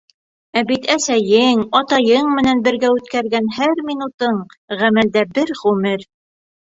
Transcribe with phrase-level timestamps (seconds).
[0.59, 4.41] Ә бит әсәйең, атайың менән бергә үткәргән һәр минутың,
[4.83, 6.09] ғәмәлдә, бер ғүмер.